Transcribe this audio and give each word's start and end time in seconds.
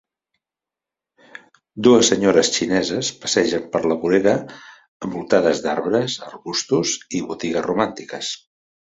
Dues 1.87 2.07
senyores 2.13 2.49
xineses 2.55 3.11
passegen 3.25 3.67
per 3.75 3.81
la 3.91 3.97
vorera 4.05 4.33
envoltades 5.09 5.63
d'arbres, 5.67 6.17
arbustos 6.31 6.95
i 7.21 7.23
botigues 7.29 7.67
romàntiques. 7.69 8.33